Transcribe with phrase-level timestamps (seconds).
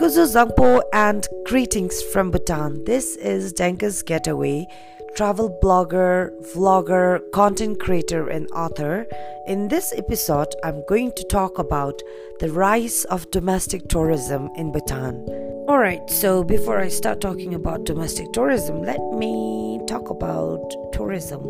[0.00, 2.84] Kuzu Zangpo and greetings from Bhutan.
[2.84, 4.66] This is Denka's Getaway,
[5.14, 9.06] travel blogger, vlogger, content creator, and author.
[9.46, 12.00] In this episode, I'm going to talk about
[12.38, 15.16] the rise of domestic tourism in Bhutan.
[15.68, 20.62] Alright, so before I start talking about domestic tourism, let me talk about
[20.94, 21.42] tourism.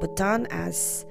[0.00, 1.06] Bhutan as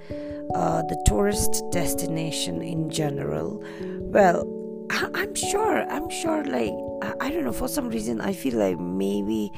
[0.53, 3.63] uh, the tourist destination in general.
[4.11, 4.58] Well,
[4.91, 8.57] I, am sure, I'm sure, like, I, I don't know, for some reason, I feel
[8.57, 9.51] like maybe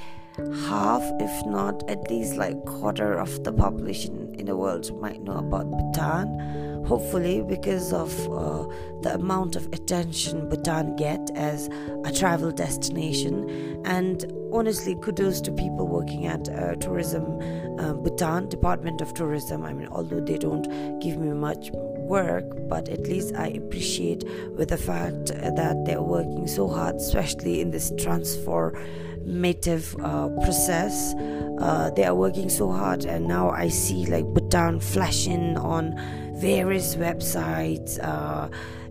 [0.68, 5.38] half, if not at least like quarter of the population in the world might know
[5.38, 6.84] about Bhutan.
[6.86, 8.68] Hopefully, because of uh,
[9.02, 11.70] the amount of attention Bhutan get as
[12.06, 17.40] a travel destination, and honestly, kudos to people working at uh, tourism
[17.80, 19.64] uh, Bhutan Department of Tourism.
[19.64, 20.68] I mean, although they don't
[21.00, 21.72] give me much
[22.02, 24.26] work, but at least I appreciate
[24.58, 31.14] with the fact that they're working so hard, especially in this transformative uh, process.
[31.60, 35.96] Uh, they are working so hard, and now I see like Bhutan flashing on
[36.36, 38.04] various websites.
[38.04, 38.50] Uh,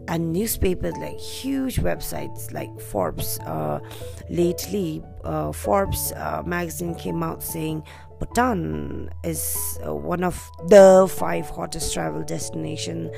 [0.08, 3.38] and newspapers like huge websites like Forbes.
[3.40, 3.80] Uh,
[4.28, 7.82] lately, uh, Forbes uh, magazine came out saying
[8.18, 13.10] Bhutan is uh, one of the five hottest travel destination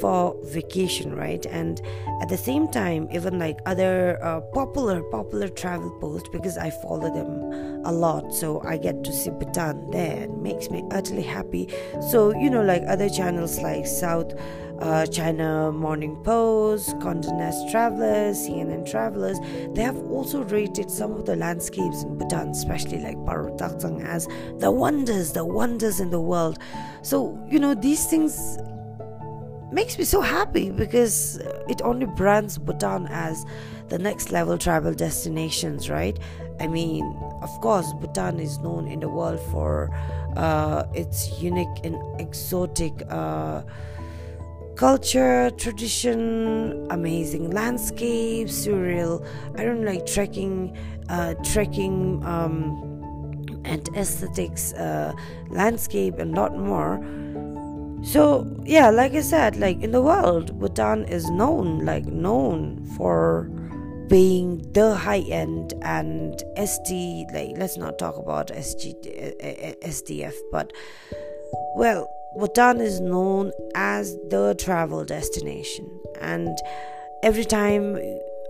[0.00, 1.44] for vacation, right?
[1.46, 1.80] And
[2.22, 7.12] at the same time, even like other uh, popular popular travel posts because I follow
[7.12, 10.24] them a lot, so I get to see Bhutan there.
[10.24, 11.68] It makes me utterly happy.
[12.10, 14.32] So you know, like other channels like South
[14.80, 19.38] uh, China Morning Post, Condé Nast Travelers, CNN Travelers,
[19.74, 24.28] they have also rated some of the landscapes in Bhutan, especially like Paro Taktsang, as
[24.58, 26.58] the wonders, the wonders in the world.
[27.02, 28.58] So, you know, these things
[29.72, 31.36] makes me so happy because
[31.68, 33.44] it only brands Bhutan as
[33.88, 36.18] the next level travel destinations, right?
[36.60, 37.04] I mean,
[37.42, 39.90] of course, Bhutan is known in the world for
[40.36, 42.92] uh, its unique and exotic.
[43.08, 43.62] Uh,
[44.76, 49.26] culture, tradition, amazing landscapes, surreal.
[49.56, 50.76] I don't like trekking,
[51.08, 52.94] uh, trekking, um,
[53.64, 55.12] and aesthetics, uh,
[55.48, 57.00] landscape, and lot more.
[58.04, 63.50] So yeah, like I said, like in the world, Bhutan is known, like known for
[64.08, 67.26] being the high end and ST.
[67.32, 68.94] Like let's not talk about SG,
[69.82, 70.72] SDF, but
[71.74, 75.88] well Bhutan is known as the travel destination,
[76.20, 76.56] and
[77.22, 77.98] every time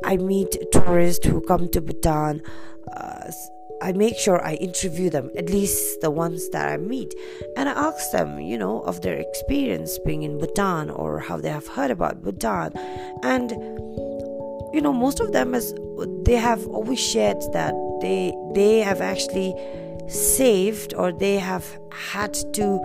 [0.04, 2.42] I meet tourists who come to Bhutan,
[2.92, 3.30] uh,
[3.82, 7.14] I make sure I interview them, at least the ones that I meet,
[7.56, 11.50] and I ask them, you know, of their experience being in Bhutan or how they
[11.50, 12.72] have heard about Bhutan.
[13.22, 13.50] And,
[14.72, 15.75] you know, most of them is
[16.25, 19.54] they have always shared that they they have actually
[20.08, 22.80] saved or they have had to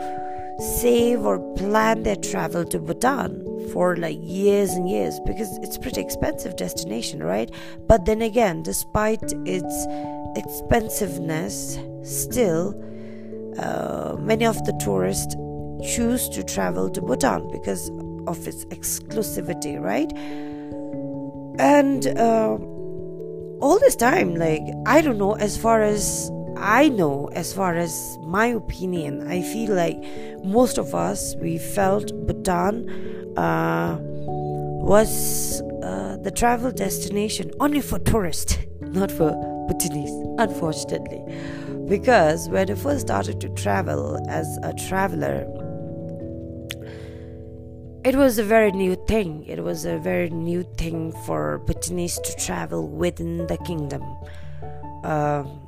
[0.61, 6.01] save or plan their travel to Bhutan for like years and years because it's pretty
[6.01, 7.49] expensive destination, right?
[7.87, 9.87] But then again, despite its
[10.35, 12.75] expensiveness, still
[13.57, 15.35] uh, many of the tourists
[15.95, 17.89] choose to travel to Bhutan because
[18.27, 20.11] of its exclusivity, right?
[21.59, 22.57] And uh,
[23.61, 26.29] all this time, like I don't know, as far as
[26.61, 29.97] I know, as far as my opinion, I feel like
[30.43, 32.87] most of us we felt Bhutan
[33.37, 39.31] uh, was uh, the travel destination only for tourists, not for
[39.67, 41.23] Bhutanese, unfortunately.
[41.87, 45.47] Because when I first started to travel as a traveler,
[48.03, 49.45] it was a very new thing.
[49.47, 54.03] It was a very new thing for Bhutanese to travel within the kingdom.
[55.03, 55.60] Um,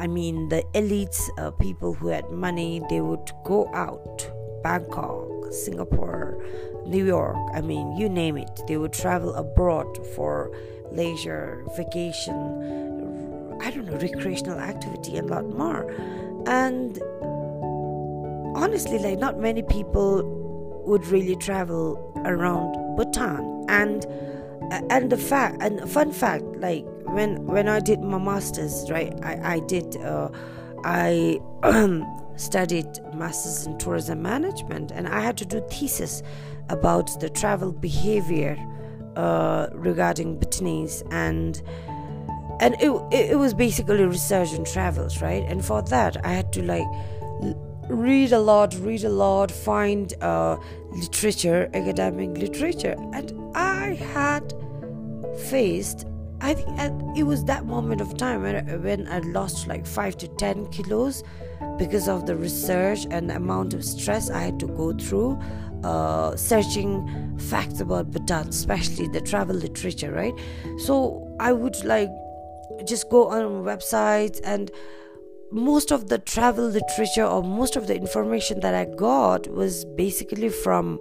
[0.00, 4.26] I mean, the elites, uh, people who had money, they would go out,
[4.62, 6.42] Bangkok, Singapore,
[6.86, 8.62] New York, I mean, you name it.
[8.66, 10.50] They would travel abroad for
[10.90, 12.32] leisure, vacation,
[13.60, 15.92] I don't know, recreational activity, and a lot more.
[16.46, 16.98] And
[18.56, 20.24] honestly, like, not many people
[20.86, 23.66] would really travel around Bhutan.
[23.68, 24.06] And
[24.88, 29.54] and the fact and fun fact like when when i did my masters right i
[29.54, 30.28] i did uh,
[30.84, 31.40] i
[32.36, 36.22] studied masters in tourism management and i had to do thesis
[36.68, 38.56] about the travel behavior
[39.16, 41.60] uh, regarding Bhutanese and
[42.60, 45.42] and it, it, was basically research on travels right?
[45.48, 46.86] And for that i had to like
[47.88, 50.56] read a lot read a lot find uh,
[50.92, 54.54] literature academic literature and i had
[55.48, 56.06] faced
[56.40, 60.28] I think it was that moment of time when, when I lost like five to
[60.28, 61.22] ten kilos
[61.76, 65.38] because of the research and the amount of stress I had to go through
[65.84, 70.34] uh, searching facts about Bhutan, especially the travel literature, right?
[70.78, 72.10] So I would like
[72.86, 74.70] just go on websites and
[75.52, 80.48] most of the travel literature or most of the information that I got was basically
[80.48, 81.00] from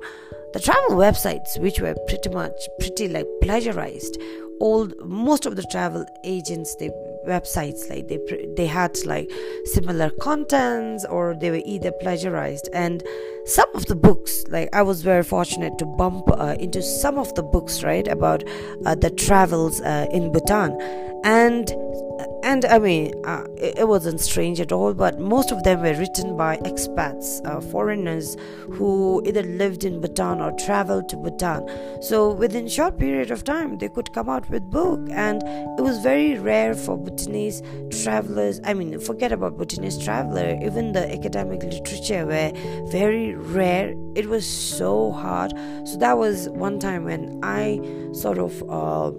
[0.53, 4.17] the travel websites which were pretty much pretty like plagiarized
[4.59, 6.89] all most of the travel agents they
[7.25, 8.19] websites like they
[8.55, 9.29] they had like
[9.65, 12.69] similar contents or they were either plagiarized.
[12.73, 13.03] And
[13.45, 17.33] some of the books like i was very fortunate to bump uh, into some of
[17.35, 18.43] the books right about
[18.85, 20.77] uh, the travels uh, in bhutan.
[21.23, 21.69] And
[22.49, 25.93] and I mean, uh, it, it, wasn't strange at all, but most of them were
[25.93, 28.35] written by expats, uh, foreigners
[28.71, 31.69] who either lived in Bhutan or traveled to Bhutan.
[32.01, 35.43] So within short period of time, they could come out with book, and
[35.77, 37.61] it was very rare for Bhutanese
[37.91, 38.59] travelers.
[38.63, 42.51] I mean, forget about Bhutanese traveler, even the academic literature were
[42.89, 43.93] very rare.
[44.15, 45.53] It was so hard.
[45.83, 47.79] So that was one time when I
[48.13, 48.63] sort of.
[48.67, 49.11] Uh,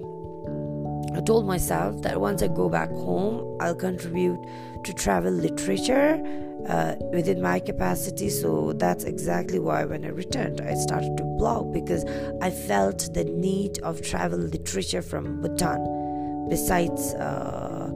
[1.14, 4.40] I told myself that once I go back home, I'll contribute
[4.84, 6.22] to travel literature
[6.68, 8.30] uh, within my capacity.
[8.30, 12.04] So that's exactly why when I returned, I started to blog because
[12.40, 16.46] I felt the need of travel literature from Bhutan.
[16.48, 17.90] Besides, uh,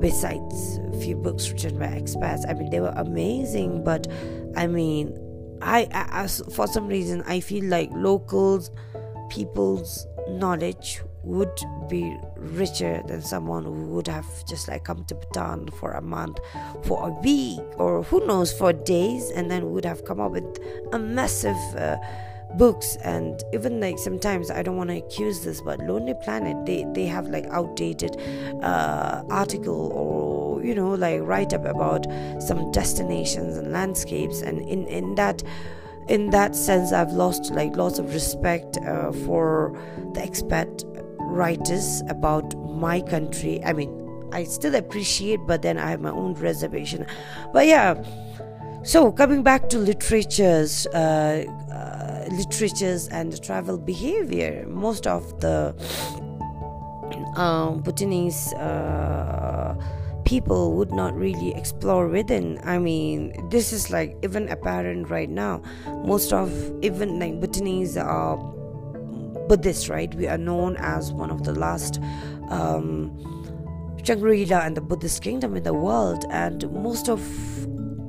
[0.00, 4.06] besides a few books written by expats, I mean they were amazing, but
[4.56, 5.16] I mean,
[5.62, 8.70] I, I for some reason I feel like locals,
[9.30, 15.68] people's knowledge would be richer than someone who would have just like come to Bhutan
[15.78, 16.38] for a month,
[16.82, 20.58] for a week, or who knows, for days, and then would have come up with
[20.92, 21.56] a massive.
[21.76, 21.96] Uh,
[22.56, 26.86] books and even like sometimes i don't want to accuse this but lonely planet they
[26.94, 28.16] they have like outdated
[28.62, 32.06] uh, article or you know like write up about
[32.40, 35.42] some destinations and landscapes and in in that
[36.08, 39.78] in that sense i've lost like lots of respect uh, for
[40.14, 40.82] the expat
[41.28, 43.62] writers about my country.
[43.64, 43.90] I mean,
[44.32, 47.06] I still appreciate, but then I have my own reservation.
[47.52, 48.02] But yeah,
[48.82, 55.74] so coming back to literatures, uh, uh, literatures and travel behavior, most of the
[57.36, 59.74] um, Bhutanese uh,
[60.24, 62.60] people would not really explore within.
[62.64, 65.62] I mean, this is like even apparent right now.
[66.04, 66.50] Most of
[66.82, 68.36] even like Bhutanese are
[69.48, 70.14] Buddhists, right?
[70.14, 72.00] We are known as one of the last
[72.50, 73.10] um,
[74.04, 77.20] Shangri-La and the Buddhist kingdom in the world, and most of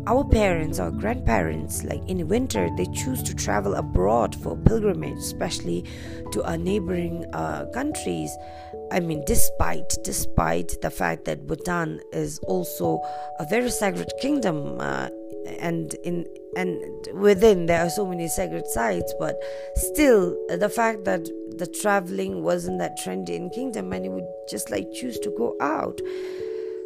[0.07, 5.85] our parents or grandparents, like in winter, they choose to travel abroad for pilgrimage, especially
[6.31, 8.35] to our neighboring uh, countries.
[8.91, 13.01] I mean, despite despite the fact that Bhutan is also
[13.39, 15.09] a very sacred kingdom, uh,
[15.59, 16.81] and in and
[17.13, 19.35] within there are so many sacred sites but
[19.75, 21.29] still the fact that
[21.59, 25.55] the traveling wasn't that trendy in kingdom and you would just like choose to go
[25.61, 25.99] out.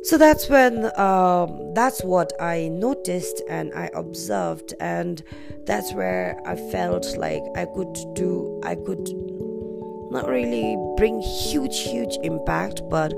[0.04, 5.24] So that's when um, that's what i noticed and i observed and
[5.66, 9.08] that's where i felt like i could do i could
[10.12, 13.14] not really bring huge huge impact but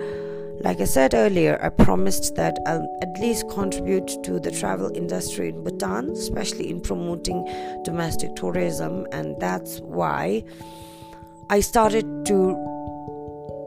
[0.62, 5.50] like I said earlier, I promised that I'll at least contribute to the travel industry
[5.50, 7.46] in Bhutan, especially in promoting
[7.84, 10.44] domestic tourism, and that's why
[11.50, 12.76] I started to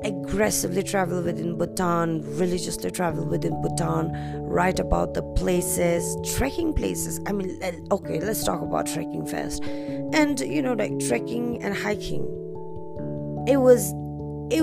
[0.04, 4.12] aggressively travel within Bhutan, religiously travel within Bhutan,
[4.44, 7.20] write about the places, trekking places.
[7.26, 9.62] I mean, okay, let's talk about trekking first.
[9.64, 12.22] And you know, like trekking and hiking.
[13.46, 13.92] It was
[14.50, 14.62] it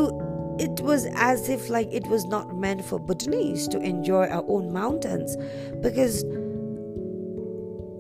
[0.60, 4.72] it was as if like it was not meant for Bhutanese to enjoy our own
[4.72, 5.36] mountains.
[5.82, 6.24] Because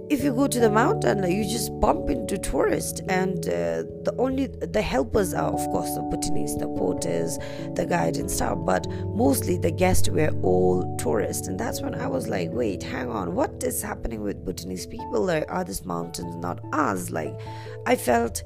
[0.09, 4.45] if you go to the mountain you just bump into tourists and uh, the only
[4.45, 7.39] the helpers are of course the Bhutanese the porters
[7.73, 11.47] the guide and stuff but mostly the guests were all tourists.
[11.47, 15.21] And that's when I was like wait hang on what is happening with Bhutanese people?
[15.21, 17.39] Like are these mountains not us like
[17.87, 18.43] I felt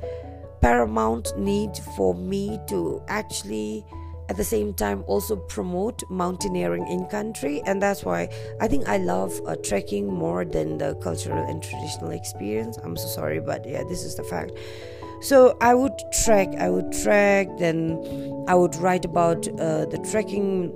[0.62, 3.86] paramount need for me to actually
[4.30, 7.62] at the same time also promote mountaineering in country.
[7.66, 8.30] And that's why
[8.62, 12.78] i think i love uh, trekking more than the cultural and traditional experience.
[12.78, 14.52] I'm so sorry but yeah this is the fact.
[15.22, 18.00] So i would trek i would trek then
[18.48, 20.72] i would write about uh, the trekking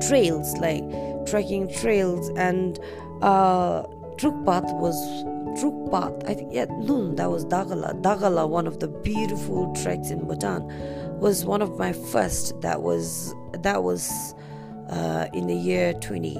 [0.00, 0.84] trails like
[1.26, 2.28] trekking trails.
[2.30, 2.78] And
[3.22, 3.82] uh,
[4.16, 4.96] Druk Path was
[5.56, 6.14] Druk Path.
[6.26, 8.00] I think yeah, no, that was Dagala.
[8.02, 10.66] Dagala, one of the beautiful treks in Bhutan,
[11.18, 12.60] was one of my first.
[12.60, 14.34] That was that was
[14.88, 16.34] uh, in the year 20,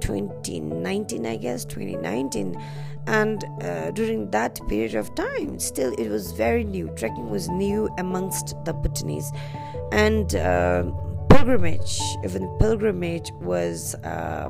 [0.00, 2.60] 2019, I guess, 2019.
[3.06, 6.88] And uh, during that period of time, still it was very new.
[6.96, 9.32] Trekking was new amongst the Bhutanese,
[9.90, 10.84] and uh,
[11.28, 14.48] pilgrimage, even pilgrimage, was uh,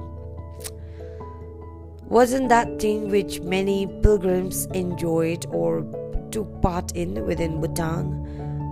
[2.07, 5.85] wasn't that thing which many pilgrims enjoyed or
[6.31, 8.19] took part in within Bhutan.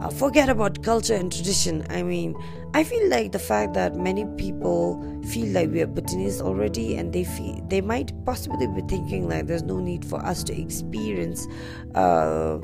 [0.02, 1.86] Uh, forget about culture and tradition.
[1.90, 2.34] I mean,
[2.72, 7.12] I feel like the fact that many people feel like we are Bhutanese already, and
[7.12, 11.46] they feel they might possibly be thinking like there's no need for us to experience.
[11.94, 12.58] Uh,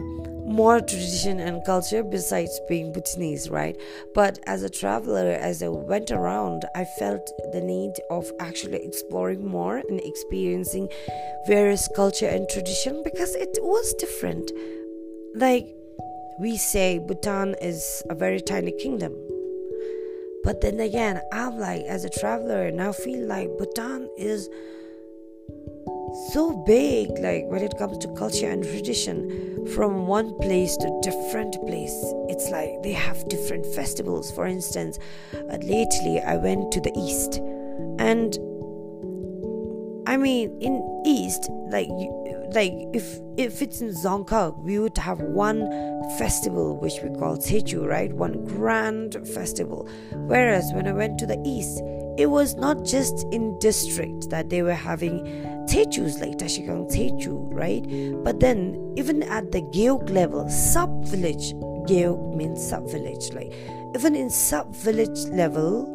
[0.47, 3.77] more tradition and culture besides being Bhutanese, right?
[4.15, 9.47] But as a traveler, as I went around, I felt the need of actually exploring
[9.47, 10.89] more and experiencing
[11.47, 14.51] various culture and tradition because it was different.
[15.35, 15.67] Like
[16.39, 19.15] we say, Bhutan is a very tiny kingdom.
[20.45, 24.49] But then again, I'm like, as a traveler, now feel like Bhutan is
[26.33, 31.55] so big like when it comes to culture and tradition from one place to different
[31.67, 31.97] place
[32.29, 34.99] it's like they have different festivals for instance
[35.35, 37.39] uh, lately i went to the east
[37.99, 38.39] and
[40.09, 41.89] i mean in east like
[42.55, 45.69] like if if it's in Dzongkhag, we would have one
[46.17, 48.11] festival which we call Tshechu, right?
[48.13, 49.87] One grand festival.
[50.13, 51.83] Whereas when I went to the east,
[52.17, 55.27] it was not just in district that they were having
[55.67, 57.85] Tshechus like Trashigang Tshechu, right?
[58.25, 61.53] But then even at the Gewog level, sub village,
[61.89, 63.53] Gewog means sub village, like
[63.95, 65.93] even in sub village level,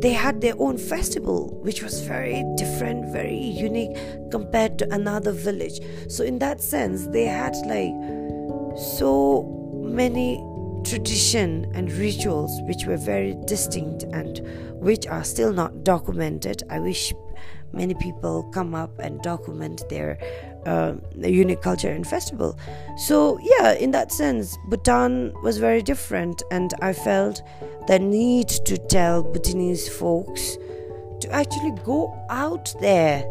[0.00, 3.96] they had their own festival, which was very different, very unique
[4.30, 5.80] compared to another village.
[6.08, 7.94] So in that sense, they had like
[8.76, 9.44] so
[9.82, 10.44] many
[10.84, 14.40] tradition and rituals which were very distinct and
[14.74, 16.62] which are still not documented.
[16.68, 17.14] I wish
[17.74, 20.18] many people come up and document their
[20.66, 22.58] uh, unique culture and festival.
[22.96, 27.42] So, yeah, in that sense, Bhutan was very different, and I felt
[27.86, 30.56] the need to tell Bhutanese folks
[31.20, 33.24] to actually go out there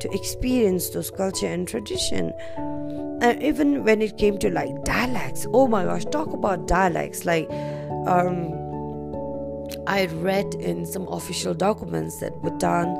[0.00, 2.32] to experience those culture and tradition.
[3.22, 7.24] And even when it came to like dialects, oh my gosh, talk about dialects.
[7.24, 7.48] Like,
[8.06, 8.52] um,
[9.86, 12.96] I read in some official documents that Bhutan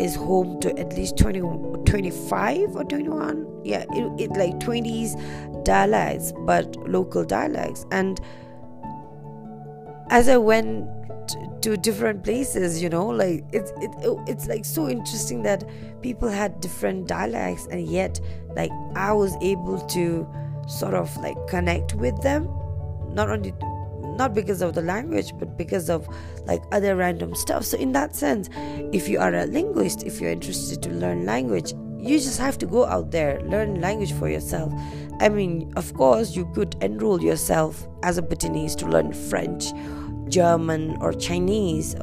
[0.00, 1.40] is home to at least 20,
[1.84, 7.86] 25 or 21 yeah it, it like 20s dialects but local dialects.
[7.90, 8.20] And
[10.10, 10.88] as i went
[11.62, 13.90] to different places you know like it's it,
[14.26, 15.62] it's like so interesting that
[16.02, 18.18] people had different dialects and yet
[18.56, 20.26] like i was able to
[20.70, 22.48] sort of like connect with them.
[23.12, 23.52] Not only
[24.20, 26.06] not because of the language but because of
[26.46, 27.64] like other random stuff.
[27.64, 28.50] So in that sense
[28.92, 32.66] if you are a linguist if you're interested to learn language you just have to
[32.66, 34.72] go out there learn language for yourself.
[35.20, 39.72] I mean of course you could enroll yourself as a Bhutanese to learn french
[40.28, 41.94] german or chinese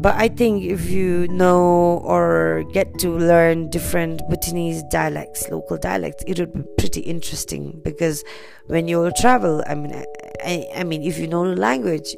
[0.00, 6.22] but I think if you know or get to learn different Bhutanese dialects, local dialects,
[6.26, 8.22] it would be pretty interesting because
[8.66, 10.04] when you travel, I mean,
[10.44, 12.14] I, I mean, if you know the language,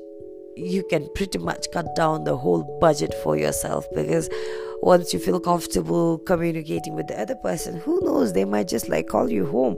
[0.57, 4.29] you can pretty much cut down the whole budget for yourself because
[4.83, 9.09] once you feel comfortable communicating with the other person, who knows, they might just like
[9.09, 9.77] call you home.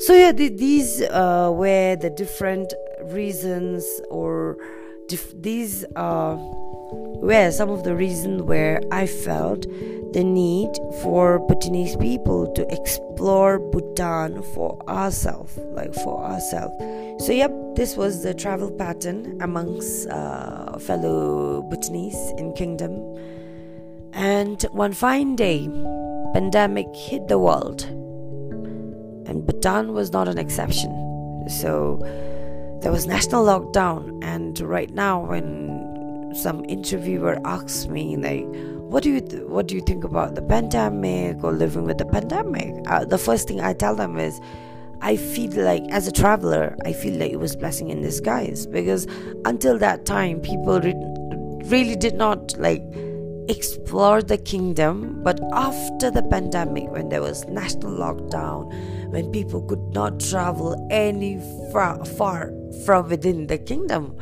[0.00, 4.58] So yeah, the, these uh, were the different reasons or
[5.34, 6.36] these are
[6.92, 9.66] were some of the reasons where I felt
[10.12, 10.70] the need
[11.02, 16.74] for Bhutanese people to explore Bhutan for ourselves, like for ourselves.
[17.26, 22.92] So, yep, this was the travel pattern amongst uh, fellow Bhutanese in Kingdom.
[24.12, 25.68] And one fine day,
[26.32, 27.82] pandemic hit the world,
[29.26, 30.90] and Bhutan was not an exception.
[31.48, 31.98] So
[32.80, 35.75] there was national lockdown, and right now, when
[36.36, 38.44] some interviewer asks me like
[38.90, 42.04] what do you th- what do you think about the pandemic or living with the
[42.04, 42.72] pandemic?
[42.86, 44.40] Uh, the first thing i tell them is
[45.02, 49.06] i feel like as a traveler i feel like it was blessing in disguise because
[49.44, 50.94] until that time people re-
[51.68, 52.82] really did not like
[53.48, 55.22] explore the kingdom.
[55.22, 58.72] But after the pandemic when there was national lockdown
[59.10, 61.40] when people could not travel any
[61.72, 62.52] far, far
[62.84, 64.16] from within the kingdom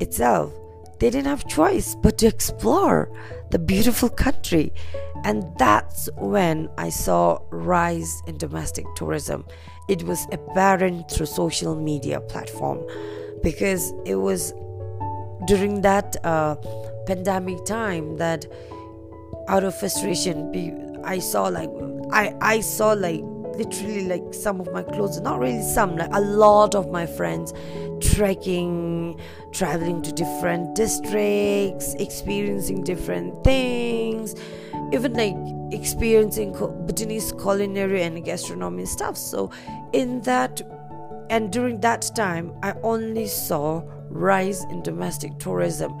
[0.00, 0.52] itself
[1.00, 3.10] they didn't have choice but to explore
[3.50, 4.72] the beautiful country.
[5.24, 9.46] And that's when I saw rise in domestic tourism.
[9.88, 12.86] It was apparent through social media platform
[13.42, 14.54] because it was
[15.46, 16.56] during that uh,
[17.06, 18.46] pandemic time that
[19.48, 21.70] out of frustration i saw like
[22.12, 23.22] i i saw like
[23.56, 27.52] literally like some of my clothes not really some like a lot of my friends
[28.00, 28.99] trekking
[29.52, 34.34] traveling to different districts experiencing different things
[34.92, 35.36] even like
[35.72, 39.16] experiencing Bhutanese culinary and gastronomy stuff.
[39.16, 39.50] So
[39.92, 40.60] in that
[41.30, 45.96] and during that time i only saw rise in domestic tourism.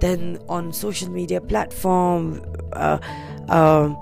[0.00, 2.98] Then on social media platform uh,
[3.48, 3.96] um,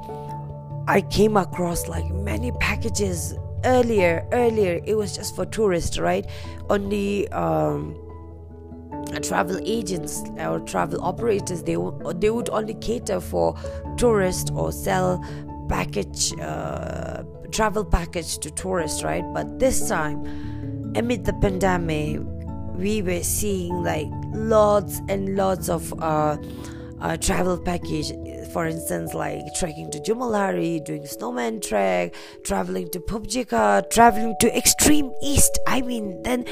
[0.88, 4.80] i came across like many packages earlier earlier.
[4.85, 6.26] It was just for tourists right?
[6.68, 7.97] Only um,
[9.22, 11.76] travel agents or travel operators they,
[12.14, 13.54] they would only cater for
[13.96, 15.22] tourists or sell
[15.68, 19.25] package uh, travel package to tourists right?
[19.32, 20.25] But this time
[20.96, 22.20] amid the pandemic
[22.75, 26.37] we were seeing like lots and lots of uh,
[27.00, 28.12] uh, travel package
[28.52, 35.12] for instance like trekking to Jomolhari, doing snowman trek traveling to Phobjikha traveling to extreme
[35.23, 35.59] east.
[35.66, 36.44] I mean then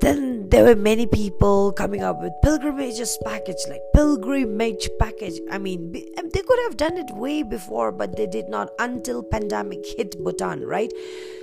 [0.00, 5.40] then there were many people coming up with pilgrimages package like pilgrimage package.
[5.50, 9.84] I mean they could have done it way before but they did not until pandemic
[9.96, 10.92] hit bhutan right?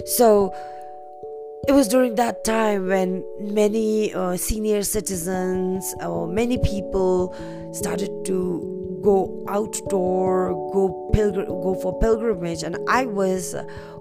[0.05, 0.53] So
[1.67, 7.35] it was during that time when many uh, senior citizens or many people
[7.73, 13.55] started to go outdoor, go pilgr- go for pilgrimage, and I was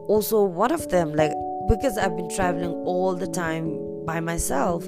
[0.08, 1.14] also one of them.
[1.14, 1.32] Like
[1.68, 4.86] because I've been traveling all the time by myself,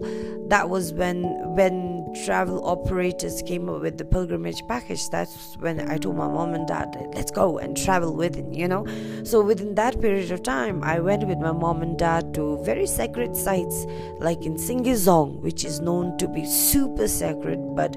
[0.48, 1.22] that was when
[1.54, 1.94] when
[2.24, 6.66] travel operators came up with the pilgrimage package, that's when I told my mom and
[6.66, 8.86] dad, let's go and travel with it, you know.
[9.24, 12.86] So within that period of time, I went with my mom and dad to very
[12.86, 13.86] sacred sites
[14.18, 17.96] like in Singye Dzong, which is known to be super sacred, but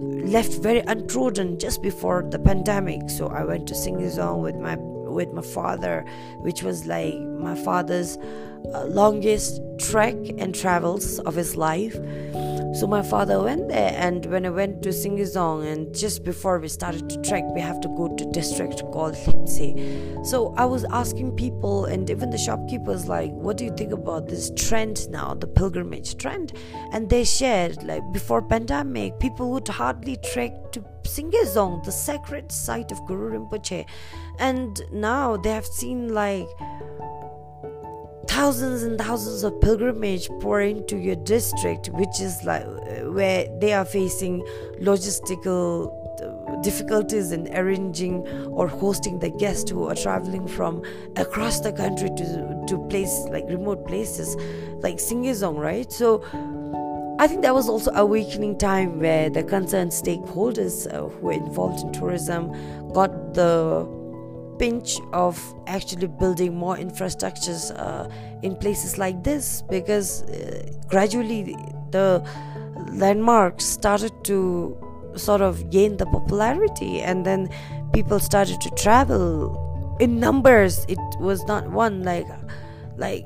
[0.00, 3.10] left very untrodden just before the pandemic.
[3.10, 6.04] So I went to Singye Dzong with my with my father,
[6.38, 8.18] which was like my father's
[8.74, 11.96] uh, longest trek and travels of his life.
[12.74, 16.58] So my father went there, and when I went to Singye Dzong, and just before
[16.58, 20.26] we started to trek, we have to go to district called Lipse.
[20.26, 24.28] So I was asking people, and even the shopkeepers, like, what do you think about
[24.28, 26.52] this trend now, the pilgrimage trend?
[26.92, 32.52] And they shared, like, before pandemic, people would hardly trek to Singye Dzong, the sacred
[32.52, 33.86] site of Guru Rinpoche,
[34.38, 36.46] and now they have seen like
[38.38, 42.64] thousands and thousands of pilgrimage pour into your district which is like
[43.16, 44.40] where they are facing
[44.80, 45.90] logistical
[46.62, 48.24] difficulties in arranging
[48.58, 50.80] or hosting the guests who are traveling from
[51.16, 54.36] across the country to to place like remote places
[54.84, 55.90] like Singye Dzong, right?
[55.90, 56.22] So
[57.18, 61.80] I think that was also awakening time where the concerned stakeholders uh, who were involved
[61.84, 62.52] in tourism
[62.92, 63.97] got the
[64.58, 68.08] pinch of actually building more infrastructures uh,
[68.42, 71.56] in places like this because uh, gradually
[71.90, 72.24] the
[72.92, 74.76] landmarks started to
[75.16, 77.48] sort of gain the popularity and then
[77.92, 80.84] people started to travel in numbers.
[80.88, 82.26] It was not one like
[82.96, 83.24] like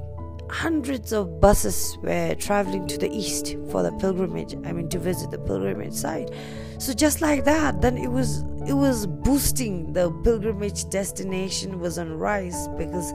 [0.51, 5.31] hundreds of buses were traveling to the east for the pilgrimage i mean to visit
[5.31, 6.31] the pilgrimage site.
[6.79, 9.93] So just like that then it was it was boosting.
[9.93, 13.13] The pilgrimage destination was on rise because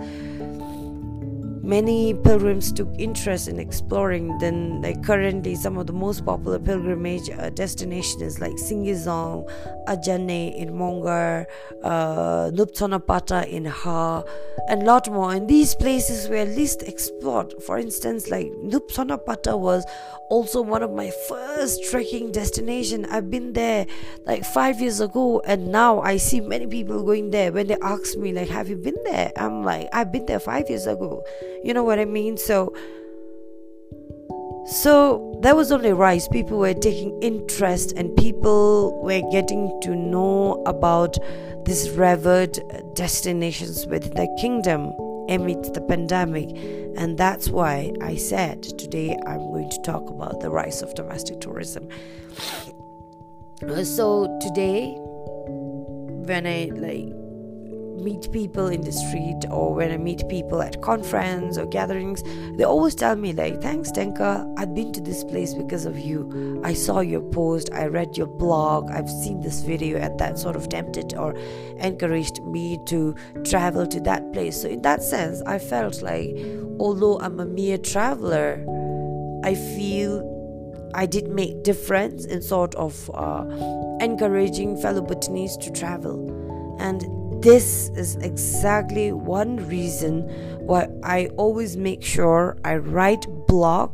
[1.67, 7.29] many pilgrims took interest in exploring then like currently some of the most popular pilgrimage
[7.29, 9.45] uh, destinations like Singye Dzong,
[9.87, 11.45] Ajane in Mongar,
[11.83, 14.23] uh, Nub Tshonapata in Haa
[14.69, 15.33] and lot more.
[15.33, 17.53] And these places were least explored.
[17.63, 19.85] For instance like Nub Tshonapata was
[20.29, 23.05] also one of my first trekking destination.
[23.05, 23.87] I've been there
[24.25, 27.51] like 5 years ago and now I see many people going there.
[27.51, 29.33] When they ask me like have you been there?
[29.35, 31.25] I'm like I've been there 5 years ago
[31.63, 32.37] you know what I mean?
[32.37, 32.73] So,
[34.65, 36.27] so that was only rise.
[36.27, 41.17] People were taking interest, and people were getting to know about
[41.65, 42.59] these revered
[42.95, 44.93] destinations within the kingdom
[45.29, 46.49] amid the pandemic.
[46.97, 51.41] And that's why I said today I'm going to talk about the rise of domestic
[51.41, 51.89] tourism.
[53.83, 57.26] So today, when I like
[57.97, 62.23] meet people in the street or when I meet people at conference or gatherings,
[62.57, 64.45] they always tell me like, "Thanks, Denka.
[64.57, 66.61] I've been to this place because of you.
[66.63, 67.69] I saw your post.
[67.73, 68.89] I read your blog.
[68.91, 71.35] I've seen this video, and that sort of tempted or
[71.79, 76.37] encouraged me to travel to that place." So in that sense, I felt like,
[76.79, 78.63] although I'm a mere traveler,
[79.43, 80.23] I feel
[80.93, 83.45] I did make difference in sort of uh,
[83.99, 86.17] encouraging fellow Bhutanese to travel.
[86.79, 87.03] And
[87.41, 90.21] this is exactly one reason
[90.65, 93.91] why I always make sure I write blog,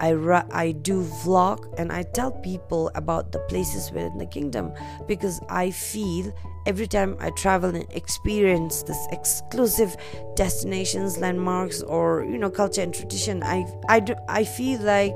[0.00, 0.12] I,
[0.52, 4.72] I do vlog, and I tell people about the places within the kingdom
[5.06, 6.32] because I feel
[6.66, 9.96] every time I travel and experience this exclusive
[10.34, 15.14] destinations, landmarks, or you know culture and tradition, I I do I feel like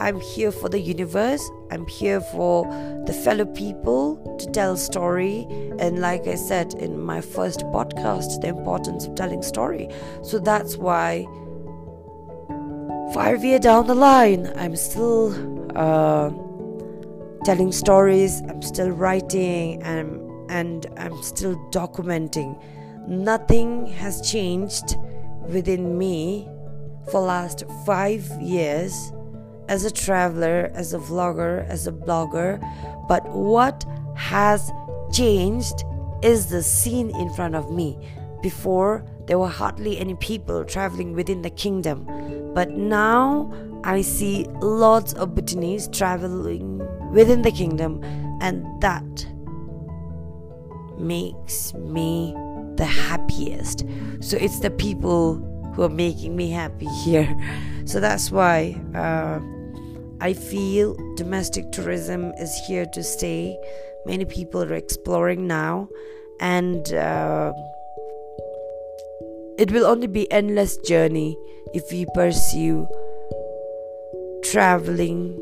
[0.00, 1.48] I'm here for the universe.
[1.70, 2.64] I'm here for
[3.06, 5.46] the fellow people to tell story.
[5.78, 9.88] And like I said in my first podcast, the importance of telling story.
[10.22, 11.26] So that's why
[13.12, 15.34] five years down the line, I'm still
[15.76, 16.30] uh,
[17.44, 18.40] telling stories.
[18.48, 20.18] I'm still writing, and
[20.50, 22.58] and I'm still documenting.
[23.06, 24.96] Nothing has changed
[25.46, 26.48] within me
[27.10, 29.12] for last five years
[29.70, 32.58] as a traveler, as a vlogger, as a blogger,
[33.06, 34.72] but what has
[35.12, 35.84] changed
[36.22, 37.96] is the scene in front of me.
[38.42, 42.04] Before, there were hardly any people traveling within the kingdom,
[42.52, 43.54] but now
[43.84, 48.02] I see lots of Bhutanese traveling within the kingdom,
[48.40, 49.26] and that
[50.98, 52.34] makes me
[52.74, 53.84] the happiest.
[54.18, 55.36] So it's the people
[55.74, 57.32] who are making me happy here.
[57.84, 58.74] So that's why.
[58.96, 59.38] Uh,
[60.20, 63.56] I feel domestic tourism is here to stay.
[64.04, 65.88] Many people are exploring now,
[66.40, 67.52] and uh,
[69.58, 71.36] it will only be endless journey
[71.72, 72.86] if we pursue
[74.44, 75.38] traveling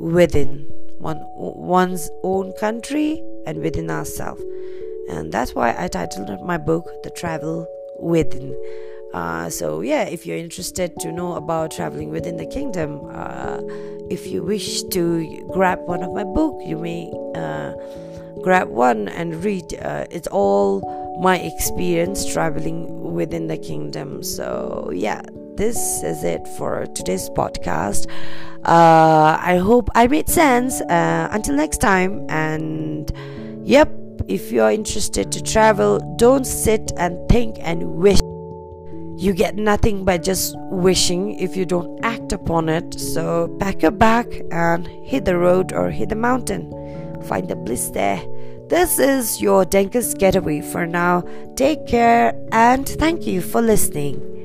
[0.00, 4.42] within one one's own country and within ourselves.
[5.08, 7.66] And that's why I titled my book "The Travel
[7.98, 8.54] Within."
[9.12, 13.60] Uh, so yeah, if you're interested to know about traveling within the kingdom, uh,
[14.10, 17.72] if you wish to grab one of my book, you may uh,
[18.42, 19.72] grab one and read.
[19.80, 20.82] Uh, it's all
[21.22, 24.22] my experience traveling within the kingdom.
[24.22, 25.22] So yeah,
[25.54, 28.10] this is it for today's podcast.
[28.64, 30.80] Uh, I hope I made sense.
[30.82, 33.10] Uh, until next time, and
[33.64, 33.90] yep.
[34.28, 38.19] If you're interested to travel, don't sit and think and wish
[39.20, 42.98] you get nothing by just wishing if you don't act upon it.
[42.98, 46.72] So pack your bag and hit the road or hit the mountain.
[47.24, 48.22] Find the bliss there.
[48.68, 51.22] This is your Denka's getaway for now.
[51.54, 54.39] Take care and thank you for listening.